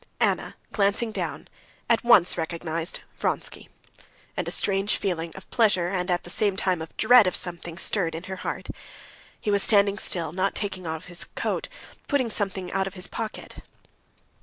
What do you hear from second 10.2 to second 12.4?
not taking off his coat, pulling